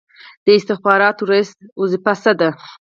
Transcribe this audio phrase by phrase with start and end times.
[0.45, 2.49] د استخباراتو رییس دنده څه ده؟